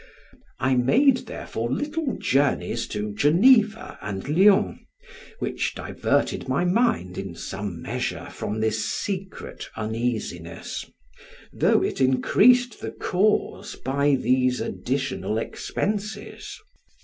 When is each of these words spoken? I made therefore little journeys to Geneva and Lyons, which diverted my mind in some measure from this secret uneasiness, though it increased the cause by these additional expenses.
I 0.59 0.73
made 0.75 1.27
therefore 1.27 1.71
little 1.71 2.17
journeys 2.17 2.87
to 2.87 3.13
Geneva 3.13 3.99
and 4.01 4.27
Lyons, 4.27 4.79
which 5.37 5.75
diverted 5.75 6.47
my 6.49 6.65
mind 6.65 7.19
in 7.19 7.35
some 7.35 7.83
measure 7.83 8.27
from 8.31 8.61
this 8.61 8.83
secret 8.83 9.69
uneasiness, 9.77 10.89
though 11.53 11.83
it 11.83 12.01
increased 12.01 12.81
the 12.81 12.89
cause 12.89 13.75
by 13.75 14.15
these 14.15 14.59
additional 14.59 15.37
expenses. 15.37 16.59